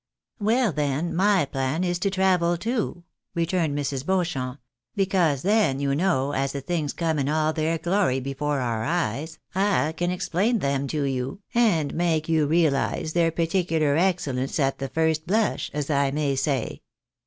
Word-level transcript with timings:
"Well 0.49 0.71
then, 0.71 1.15
my 1.15 1.45
plan 1.45 1.83
is 1.83 1.99
to 1.99 2.09
travel 2.09 2.57
too," 2.57 3.03
returned 3.35 3.77
Mrs. 3.77 4.03
Beau 4.03 4.23
champ;" 4.23 4.59
because 4.95 5.43
then, 5.43 5.79
you 5.79 5.93
know, 5.93 6.31
as 6.31 6.53
the 6.53 6.61
things 6.61 6.91
come 6.91 7.19
in 7.19 7.29
all 7.29 7.53
their 7.53 7.77
glory 7.77 8.19
before 8.19 8.61
our 8.61 8.83
eyes, 8.83 9.37
I 9.53 9.93
can 9.95 10.09
explain 10.09 10.57
them 10.57 10.87
to 10.87 11.03
you, 11.03 11.41
and 11.53 11.93
make 11.93 12.27
you 12.27 12.47
realise 12.47 13.11
their 13.11 13.29
particular 13.29 13.95
excellence 13.95 14.59
at 14.59 14.79
the 14.79 14.89
first 14.89 15.27
blush, 15.27 15.69
as 15.71 15.91
I 15.91 16.09
may 16.09 16.35
say. 16.35 16.81